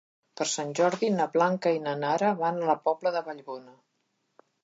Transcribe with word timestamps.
Per 0.39 0.45
Sant 0.51 0.69
Jordi 0.79 1.09
na 1.17 1.27
Blanca 1.35 1.73
i 1.75 1.83
na 1.83 1.93
Nara 2.05 2.33
van 2.41 2.59
a 2.63 2.71
la 2.71 2.77
Pobla 2.89 3.13
de 3.17 3.23
Vallbona. 3.29 3.77